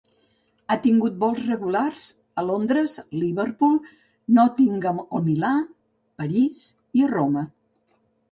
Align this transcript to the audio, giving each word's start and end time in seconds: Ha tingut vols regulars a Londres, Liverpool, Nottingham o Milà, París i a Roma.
Ha 0.67 0.75
tingut 0.85 1.17
vols 1.23 1.41
regulars 1.49 2.05
a 2.41 2.43
Londres, 2.47 2.95
Liverpool, 3.25 3.77
Nottingham 4.39 5.01
o 5.19 5.23
Milà, 5.29 5.53
París 6.23 6.65
i 7.01 7.07
a 7.09 7.13
Roma. 7.15 7.45